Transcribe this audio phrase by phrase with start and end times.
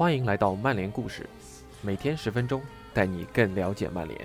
[0.00, 1.28] 欢迎来到曼联故事，
[1.82, 2.62] 每天十分钟，
[2.94, 4.18] 带你更了解曼联。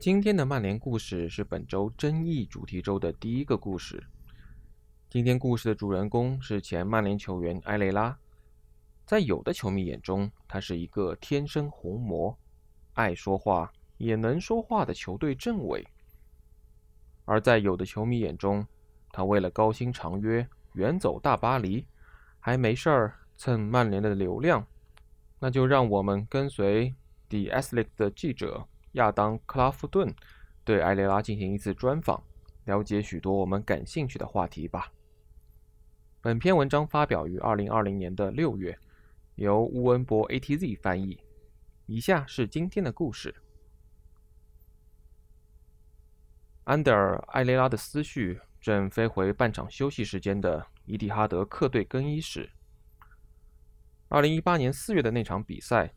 [0.00, 4.02] 今天的曼联故事是本周争议主题周的第一个故事。
[5.08, 8.18] 今天故事的主人公是前曼联球员埃雷拉。
[9.06, 12.36] 在有的球迷眼中，他是一个天生红魔，
[12.94, 15.84] 爱说话也能说话的球队政委；
[17.26, 18.66] 而在有的球迷眼中，
[19.12, 21.86] 他为了高薪长约远走大巴黎，
[22.38, 24.66] 还没事儿蹭曼联的流量。
[25.38, 26.94] 那就让我们跟随
[27.28, 30.14] The Athletic 的记者亚当·克拉夫顿，
[30.64, 32.22] 对埃雷拉进行一次专访，
[32.64, 34.90] 了解许多我们感兴趣的话题吧。
[36.22, 38.78] 本篇文章发表于二零二零年的六月。
[39.36, 41.18] 由乌恩博 ATZ 翻译。
[41.86, 43.34] 以下是今天的故事。
[46.70, 52.48] 安德尔·艾雷拉的思绪正飞回半场休息时间的伊蒂哈德客队更衣室。
[54.08, 55.92] 二零一八年四月的那场比赛，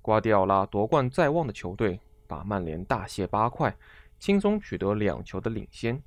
[0.00, 1.98] 瓜迪奥拉夺冠在望的球队
[2.28, 3.76] 把曼联大卸八块，
[4.20, 6.00] 轻松取得两球的领先。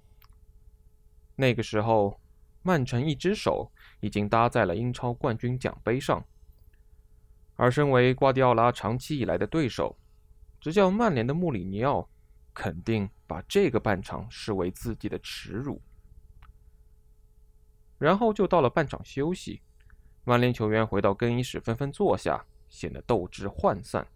[1.36, 2.18] 那个时候，
[2.64, 3.70] 曼城一只手
[4.00, 6.24] 已经搭在了英超冠军奖杯上。
[7.58, 9.98] 而身为瓜迪奥拉长期以来的对手，
[10.62, 12.08] 执教曼联的穆里尼奥
[12.58, 15.80] 肯定把这个半场视为自己的耻辱。
[18.00, 19.62] 然后就到了半场休息，
[20.24, 24.08] 曼联球员回到更衣室纷纷坐下，显得斗志涣散。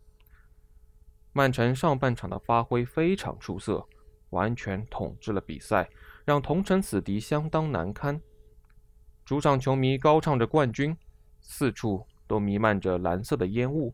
[1.34, 3.88] 曼城上半场的发挥非常出色，
[4.31, 5.88] 完全统治了比赛，
[6.25, 8.19] 让同城死敌相当难堪。
[9.23, 10.97] 主场球迷高唱着冠军，
[11.42, 12.08] 四处。
[12.28, 13.94] 都弥漫着蓝色的烟雾，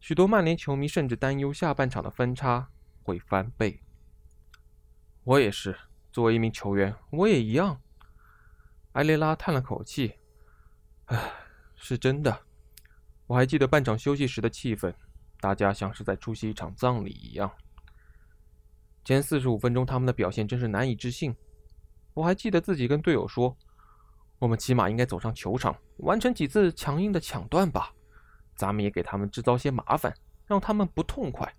[0.00, 2.68] 许多曼联球迷甚至担忧下半场的分差
[3.02, 3.80] 会翻倍。
[5.24, 5.76] 我也是，
[6.12, 7.80] 作为一名球员，我也一样。
[8.92, 10.14] 埃雷拉叹了口气
[11.06, 11.32] ：“唉，
[11.76, 12.40] 是真的。
[13.26, 14.94] 我还记得半场休息时的气氛，
[15.40, 17.50] 大家像是在出席一场葬礼一样。
[19.04, 21.34] 前四十五分钟，他们的表现真是难以置信。
[22.14, 23.56] 我还记得自己跟队友说。”
[24.40, 27.92] 我们起码应该走上球场，完成几次强硬的抢断吧。
[28.56, 30.14] 咱们也给他们制造些麻烦，
[30.46, 31.54] 让他们不痛快。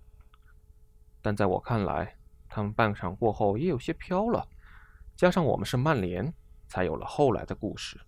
[1.22, 2.16] 但在我看来，
[2.48, 4.46] 他们半场过后也有些飘了。
[5.16, 6.34] 加上我们是曼联，
[6.66, 7.98] 才有了后来的故事。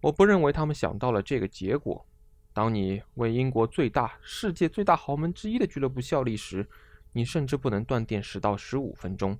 [0.00, 2.06] 我不认为他们想到了这个结果。
[2.52, 6.68] 当你为英国最大、世界最大豪门之一的俱乐部效力时，
[7.12, 9.38] 你甚至不能断电十到十五分钟，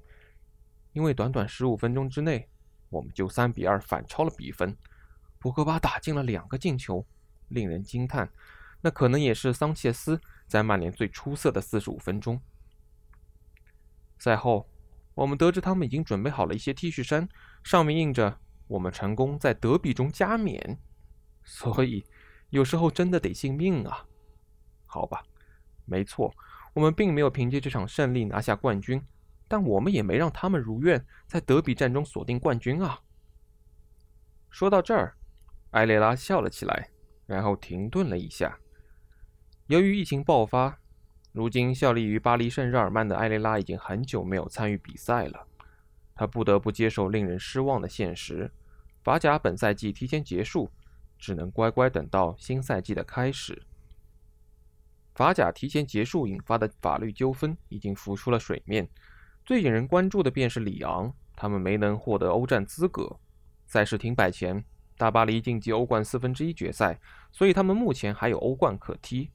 [0.92, 2.48] 因为短短十五分钟之内。
[2.88, 4.76] 我们就三比二反超了比分，
[5.38, 7.06] 博格巴打进了两个进球，
[7.48, 8.28] 令人惊叹。
[8.80, 12.40] 那可能也是桑切斯在曼联最出色的四十五分钟。
[14.18, 14.68] 赛后，
[15.14, 17.28] 我们得知他们已经准备好了一些 T 恤衫，
[17.62, 20.78] 上面印着“我们成功在德比中加冕”。
[21.44, 22.04] 所以，
[22.48, 24.04] 有时候真的得信命啊。
[24.86, 25.22] 好吧，
[25.84, 26.34] 没错，
[26.74, 29.00] 我们并没有凭借这场胜利拿下冠军。
[29.46, 33.00] 但我们也没让他们如愿在德比战中锁定冠军啊！
[34.48, 35.16] 说到这儿，
[35.70, 36.90] 埃雷拉笑了起来，
[37.26, 38.58] 然后停顿了一下。
[39.70, 40.80] 由于疫情爆发，
[41.30, 45.46] 如今效力于巴黎圣日耳曼的埃雷拉已经很久没有参与比赛了。
[46.16, 48.50] 他不得不接受令人失望的现实：
[49.04, 50.68] 法甲本赛季提前结束，
[51.20, 53.62] 只能乖乖等到新赛季的开始。
[55.14, 58.88] 法甲提前结束引发的法律纠纷已经浮出了水面。
[59.46, 63.20] 最引人关注的便是里昂，他们没能获得欧战资格。
[63.68, 64.64] 赛事停摆前，
[64.96, 66.98] 大巴黎晋级欧冠四分之一决赛，
[67.30, 69.30] 所以他们目前还有欧冠可踢。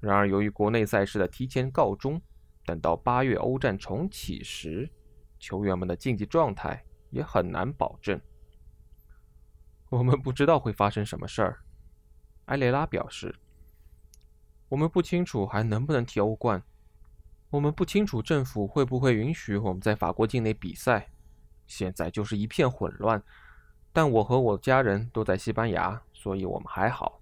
[0.00, 2.20] 然而，由于国内赛事的提前告终，
[2.64, 4.90] 等到八月欧战重启时，
[5.38, 8.18] 球员们的竞技状态也很难保证。
[9.90, 11.60] 我们不知道会发生什么事儿，
[12.46, 13.34] 埃雷拉表示。
[14.70, 16.62] 我们不清楚还能不能踢欧冠。
[17.50, 21.10] 我们不清楚政府会不会允许我们在法国境内比赛，
[21.66, 23.22] 现在就是一片混乱。
[23.92, 27.19] 但我和我家人都在西班牙，所以我们还好。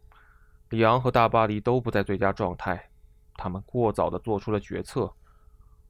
[0.71, 2.91] 里昂和大巴黎都不在最佳状态，
[3.37, 5.13] 他们过早地做出了决策。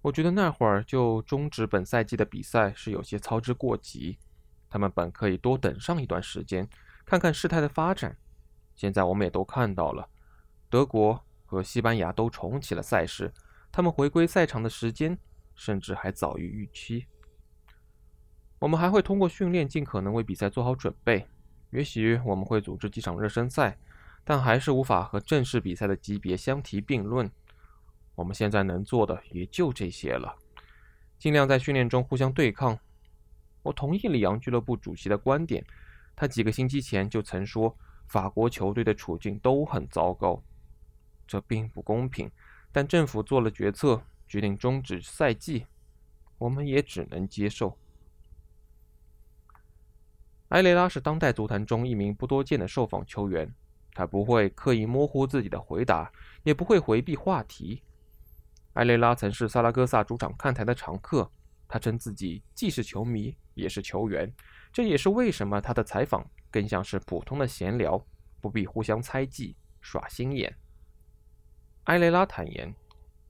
[0.03, 4.19] 我觉得那会儿就终止本赛季的比赛是有些操之过急。
[4.71, 6.69] 他们本可以多等上一段时间，
[7.05, 8.17] 看看事态的发展。
[8.77, 10.09] 现在我们也都看到了，
[10.71, 13.33] 德国和西班牙都重启了赛事。
[13.73, 15.19] 他们回归赛场的时间
[15.55, 17.07] 甚至还早于预期。
[18.61, 21.27] 我们还会通过训练尽可能为比赛做好准备。
[21.71, 23.77] 也许我们会组织几场热身赛，
[24.25, 27.31] 但还是无法和正式比赛的级别相提并论。
[28.15, 30.37] 我们现在能做的也就这些了，
[31.19, 32.79] 尽量在训练中互相对抗。
[33.63, 35.65] 我同意里昂俱乐部主席的观点，
[36.17, 37.77] 他几个星期前就曾说，
[38.07, 40.43] 法国球队的处境都很糟糕，
[41.27, 42.31] 这并不公平。
[42.73, 45.67] 但政府做了决策，决定终止赛季，
[46.39, 47.79] 我们也只能接受。
[50.49, 53.55] 埃雷拉是当代足坛中一名不多见的受访球员，
[53.99, 56.09] 他不会刻意模糊自己的回答，
[56.45, 57.83] 也不会回避话题。
[58.75, 61.29] 埃雷拉曾是萨拉戈萨主场看台的常客，
[61.67, 64.33] 他称自己既是球迷也是球员，
[64.73, 68.01] 这也是为什么他的采访更像是普通的闲聊，
[68.41, 70.57] 不必互相猜忌、耍心眼。
[71.87, 72.73] 埃雷拉坦言，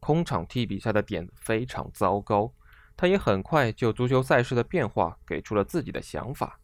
[0.01, 2.53] 空场踢比赛的点非常糟糕，
[2.95, 6.61] 他也很快就足球赛事的变化给出了自己的想法。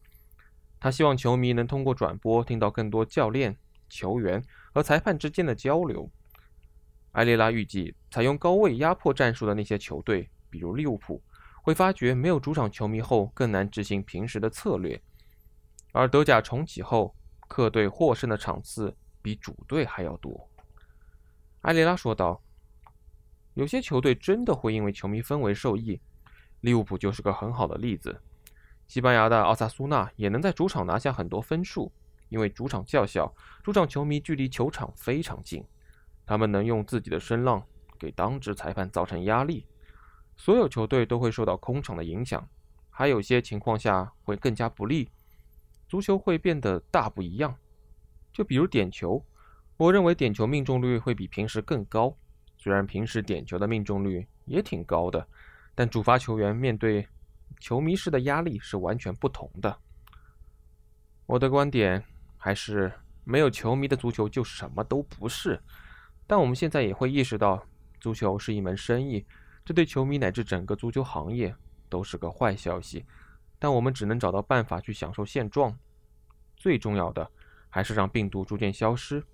[0.78, 3.56] 他希望球迷能通过转播听到更多教练、
[3.94, 4.42] 球员
[4.72, 6.10] 和裁判之间的交流。
[7.12, 11.22] 埃雷拉预计，采用高位压迫战术的那些球队，比如利物浦，
[11.62, 14.98] 会发觉没有主场球迷后更难执行平时的策略；
[15.92, 17.14] 而德甲重启后，
[17.46, 20.50] 客队获胜的场次比主队还要多。
[21.60, 22.42] 埃雷拉说道
[23.54, 26.00] ：“有些球队真的会因为球迷氛围受益，
[26.62, 28.20] 利物浦就是个很好的例子。”
[28.88, 31.90] 西班牙的奥萨苏纳也能在主场拿下很多分数，
[32.28, 33.32] 因为主场较小，
[33.62, 35.64] 主场球迷距离球场非常近，
[36.26, 37.64] 他们能用自己的声浪
[37.98, 39.66] 给当值裁判造成压力。
[40.36, 42.48] 所有球队都会受到空场的影响，
[42.90, 45.08] 还有些情况下会更加不利。
[45.88, 47.54] 足球会变得大不一样，
[48.32, 49.24] 就比如点球，
[49.76, 52.16] 我认为点球命中率会比平时更高。
[52.58, 55.26] 虽然平时点球的命中率也挺高的，
[55.74, 57.06] 但主罚球员面对。
[57.60, 59.78] 球迷式的压力是完全不同的。
[61.24, 62.04] 我的观点
[62.44, 62.92] 还是，
[63.24, 65.58] 没有球迷的足球就什么都不是。
[66.26, 67.66] 但我们现在也会意识到，
[67.98, 69.24] 足球是一门生意，
[69.64, 71.56] 这对球迷乃至整个足球行业
[71.88, 73.06] 都是个坏消息。
[73.58, 75.74] 但我们只能找到办法去享受现状。
[76.54, 77.30] 最重要的
[77.70, 79.24] 还是让病毒逐渐消失。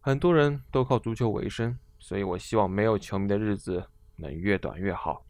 [0.00, 5.22] 很多人都靠足球为生，所以我希望没有球迷的日子能越短越好。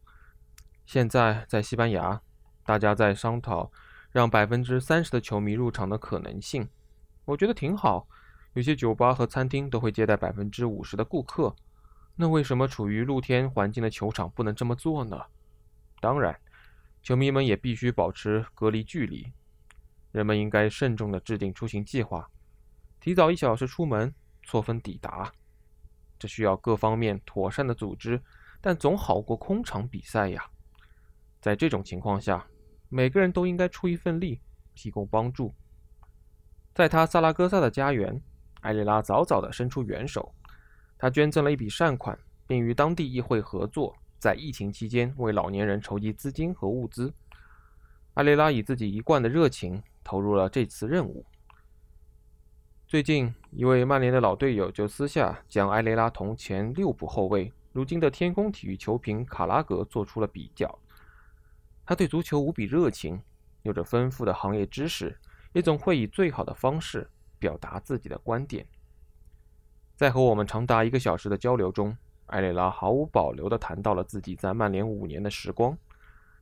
[0.86, 2.20] 现在在西班牙。
[2.64, 3.72] 大家在商讨
[4.12, 6.68] 让百分之三十的球迷入场的可能性，
[7.28, 8.08] 我觉得挺好。
[8.54, 11.54] 有些酒吧和餐厅都会接待百分之五十的顾客，
[12.16, 15.26] 那为什么处于露天环境的球场不能这么做呢？
[16.00, 16.40] 当然，
[17.02, 19.30] 球迷们也必须保持隔离距离。
[20.10, 22.30] 人们应该慎重地制定出行计划，
[22.98, 25.30] 提早一小时出门，错峰抵达。
[26.18, 28.22] 这需要各方面妥善的组织，
[28.62, 30.50] 但总好过空场比赛呀。
[31.42, 32.46] 在这种情况下。
[32.90, 34.40] 每个人都应该出一份力，
[34.74, 35.54] 提供帮助。
[36.78, 38.22] 在他萨拉戈萨的家园，
[38.60, 40.32] 埃雷拉早早地伸出援手。
[40.96, 42.16] 他捐赠了一笔善款，
[42.46, 47.12] 并与当地议会合作，在疫情期间为老年人筹集资金和物资。
[48.14, 51.26] 埃雷拉以自己一贯的热情投入了这次任务。
[52.86, 60.78] 最近，一位曼联的老队友就私下将埃雷拉同前六部后卫、如今的天空体育球评卡拉格做出了比较。
[61.84, 63.20] 他对足球无比热情，
[63.64, 65.18] 有着丰富的行业知识，
[65.52, 67.08] 也总会以最好的方式
[67.38, 68.66] 表达自己的观点。
[69.96, 75.76] 在和我们长达一个小时的交流中，埃雷拉毫无保留地谈到了自己在曼联五年的时光。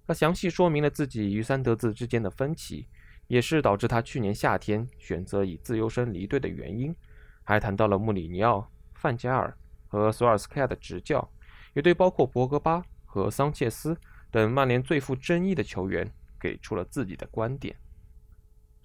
[0.07, 2.87] 他详细说明了自己与三德子之间的分歧，
[3.27, 6.95] 也是导致他去年夏天选择以自由身离队的原因。
[7.43, 9.57] 还谈到了穆里尼奥、范加尔
[9.89, 11.29] 和索尔斯克亚的执教，
[11.75, 13.97] 也对包括博格巴和桑切斯。
[14.31, 17.75] 等曼联最富争议的球员给出了自己的观点。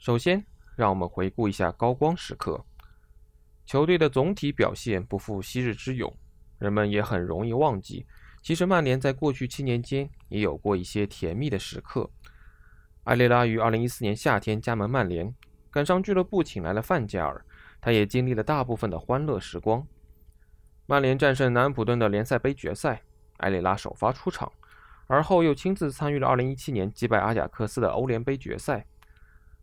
[0.01, 0.43] 首先，
[0.75, 2.65] 让我们回顾一下高光时刻。
[3.67, 6.11] 球队的总体表现不负昔日之勇，
[6.57, 8.07] 人们也很容易忘记，
[8.41, 12.09] 其实曼联在过去七年间也有过一些甜蜜的时刻。
[13.03, 15.31] 埃雷拉于2014年夏天加盟曼联，
[15.69, 17.45] 赶上俱乐部请来了范加尔，
[17.79, 19.85] 他也经历了大部分的欢乐时光。
[20.87, 23.03] 曼联战胜南安普顿的联赛杯决赛，
[23.37, 24.51] 埃雷拉首发出场。
[25.05, 28.83] 而后又亲自参与了2017年击败阿贾克斯的欧联杯决赛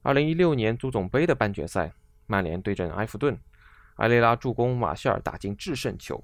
[0.03, 1.93] ，2016年足总杯的半决赛，
[2.27, 3.39] 曼联对阵埃弗顿，
[3.97, 6.23] 埃雷拉助攻马歇尔打进制胜球。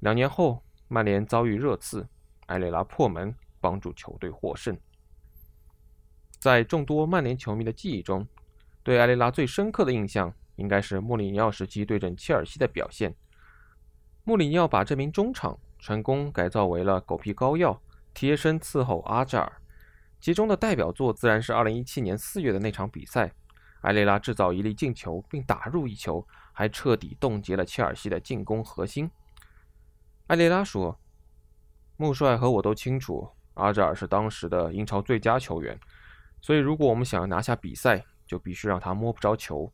[0.00, 2.06] 两年后，曼联遭遇热刺，
[2.46, 4.76] 埃雷拉破门帮助球队获胜。
[6.38, 8.26] 在众多曼联球迷的记忆中，
[8.82, 13.14] 对埃雷拉最深刻的印象应该是穆里尼奥时期对阵切尔西的表现。
[14.24, 17.80] 穆里尼奥把这名中场成功改造为了狗皮膏药。
[18.12, 19.59] 贴身伺候阿扎尔，
[20.20, 23.32] 其中的代表作自然是2017年4月的那场比赛，
[23.82, 29.10] 埃雷拉制造一粒进球并打入一球，还彻底冻结了切尔西的进攻核心。
[30.26, 31.00] 埃雷拉说
[31.96, 35.80] ：“穆帅和我都清楚，阿扎尔是当时的英超最佳球员，
[36.42, 39.72] 所以如果我们想要拿下比赛，就必须让他摸不着球，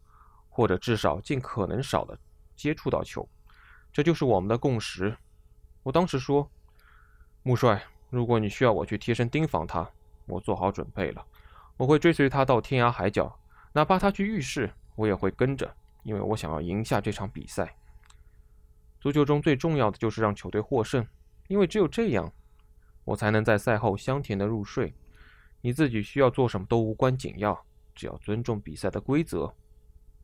[0.49, 2.17] 或者至少尽可能少的
[2.55, 3.29] 接触到球。
[3.93, 5.17] 这就是我们的共识。
[5.83, 6.49] 我当时说
[7.43, 9.91] ：“穆帅，如果你需要我去贴身盯防他，
[10.27, 11.25] 我做好准备了。
[11.77, 13.39] 我会追随他到天涯海角，
[13.73, 17.77] 哪怕他去浴室，我也会跟着，因为我想要赢下这场比赛。
[19.01, 21.07] 足球中最重要的就是让球队获胜。”
[21.49, 22.33] 因为只有这样，
[23.05, 24.93] 我才能在赛后香甜的入睡。
[25.61, 27.57] 你自己需要做什么都无关紧要，
[27.95, 29.55] 只要尊重比赛的规则，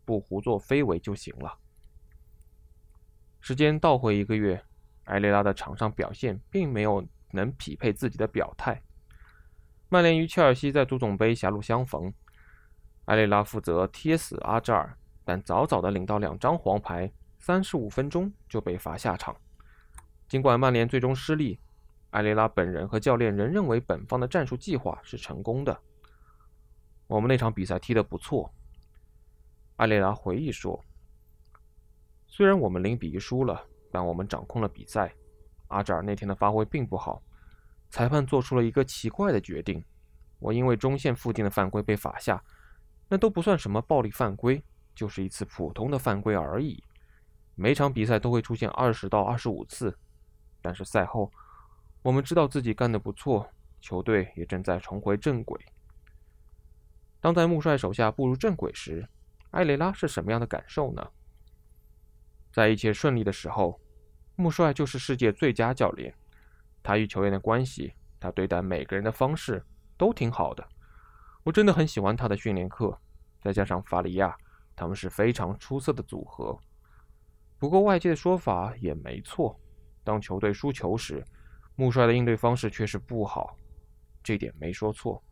[0.05, 1.57] 不胡作非为就行了。
[3.41, 4.61] 时间倒回一个月，
[5.05, 8.83] 埃雷拉的场上表现并没有能匹配自己的表态。
[9.93, 12.11] 曼联与切尔西在足总杯狭路相逢，
[13.05, 19.37] 埃雷拉负责贴死阿扎尔，但早早的领到两张黄牌，三十五分钟就被罚下场。
[20.27, 21.61] 尽管曼联最终失利，
[22.13, 25.79] 埃雷拉本人和教练仍认为本方的战术计划是成功的。
[27.07, 28.51] 我们那场比赛踢得不错，
[29.77, 30.83] 埃雷拉回忆说
[32.27, 35.13] ：“虽然我们零比一输了，但我们掌控了比赛。
[35.69, 37.23] 阿扎尔那天的发挥并不好，
[37.93, 39.85] 裁判做出了一个奇怪的决定。
[40.39, 42.43] 我因为中线附近的犯规被罚下，
[43.07, 46.83] 那都不算什么暴力犯规，就是一次普通的犯规而已。
[47.55, 49.97] 每场比赛都会出现二十到二十五次。”
[50.63, 51.31] 但是赛后，
[52.01, 53.47] 我们知道自己干得不错，
[53.81, 55.61] 球队也正在重回正轨。
[57.21, 59.07] 当在穆帅手下步入正轨时，
[59.51, 61.11] 埃雷拉是什么样的感受呢？
[62.51, 63.79] 在一切顺利的时候，
[64.35, 66.15] 穆帅就是世界最佳教练。
[66.83, 69.65] 他与球员的关系，他对待每个人的方式
[69.97, 70.67] 都挺好的。
[71.45, 72.97] 我真的很喜欢他的训练课，
[73.41, 74.37] 再加上法里亚，
[74.75, 76.59] 他们是非常出色的组合。
[77.59, 79.59] 不过外界的说法也没错。
[80.05, 81.25] 当球队输球时，
[81.77, 83.57] 穆帅的应对方式确实不好，
[84.23, 85.23] 这点没说错。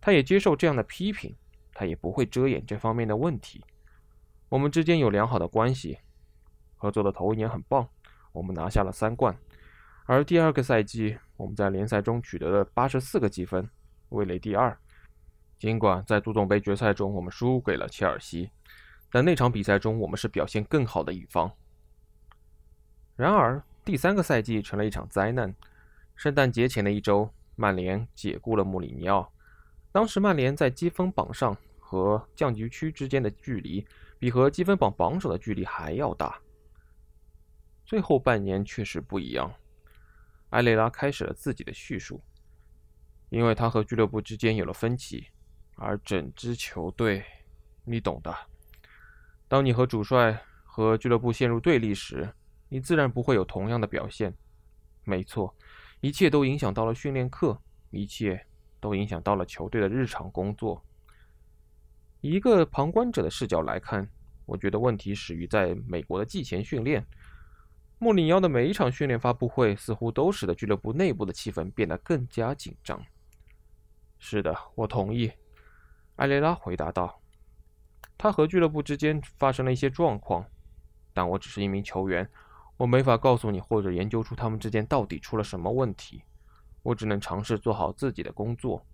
[0.00, 1.36] 他也接受这样的批评，
[1.74, 3.64] 他也不会遮掩这方面的问题。
[4.48, 5.98] 我们之间有良好的关系，
[6.76, 7.88] 合作的头一年很棒，
[8.32, 9.36] 我们拿下了三冠。
[10.06, 13.68] 而第二个赛季，我们在联赛中取得了八十四个积分，
[14.10, 14.76] 位列第二。
[15.58, 18.50] 尽管在足总杯决赛中我们输给了切尔西，
[19.10, 21.50] 但那场比赛中我们是表现更好的一方。
[23.16, 23.62] 然而。
[23.84, 25.52] 第三个赛季成了一场灾难。
[26.14, 29.28] 圣诞节前的一周，曼联解雇了穆里尼奥。
[29.90, 33.84] 当时曼联在积分榜上和降级区之间的距离，
[34.20, 36.38] 比和积分榜榜首的距离还要大。
[37.84, 39.52] 最后半年确实不一样。
[40.52, 42.22] 埃雷拉开始了自己的叙述，
[43.28, 45.26] 因为他和俱乐部之间有了分歧，
[45.74, 47.22] 而整支球队，
[47.84, 48.34] 你懂的。
[49.48, 52.32] 当你和主帅和俱乐部陷入对立时。
[52.72, 54.34] 你自然不会有同样的表现。
[55.04, 55.54] 没错，
[56.00, 58.46] 一切都影响到了训练课，一切
[58.80, 60.82] 都影响到了球队的日常工作。
[62.22, 64.08] 以一个旁观者的视角来看，
[64.46, 67.06] 我觉得问题始于在美国的季前训练。
[68.02, 73.00] 穆里尼奥的每一场训练发布会似乎都使得俱乐部内部的气氛变得更加紧张。
[74.18, 75.30] 是的，我同意。
[76.16, 77.22] 埃雷拉回答道
[78.18, 80.44] ：“他和俱乐部之间发生了一些状况，
[81.14, 82.28] 但我只是一名球员。”
[82.76, 86.24] 我没法告诉你，或者研究出他们之间到底出了什么问题。
[86.82, 88.84] 我只能尝试做好自己的工作。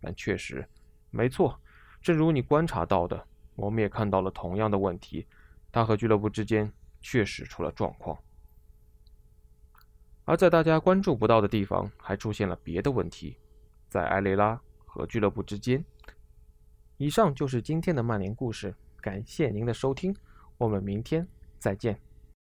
[0.00, 0.64] 但确实，
[1.10, 1.60] 没错，
[2.00, 3.26] 正如你观察到的，
[3.56, 5.26] 我们也看到了同样的问题。
[5.72, 8.16] 他和俱乐部之间确实出了状况，
[10.24, 13.36] 而在大家关注不到的地方，还出现了别的问题，
[13.88, 15.84] 在埃雷拉和俱乐部之间。
[16.96, 20.14] 以上就是今天的曼联故事，感谢您的收听，
[20.58, 21.26] 我们明天
[21.58, 21.98] 再见。